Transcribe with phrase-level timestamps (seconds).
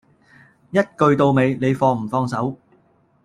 [0.71, 2.57] 一句到尾，你放唔放手